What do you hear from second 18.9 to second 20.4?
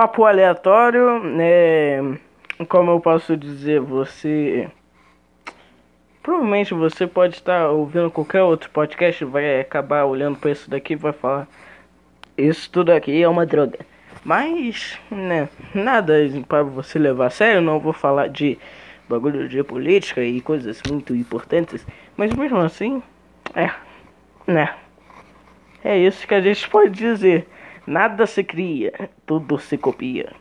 bagulho de política e